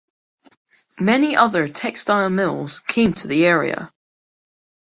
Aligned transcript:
Many 0.99 1.35
other 1.35 1.67
textile 1.67 2.31
mills 2.31 2.79
came 2.79 3.13
to 3.13 3.27
the 3.27 3.45
area. 3.45 3.91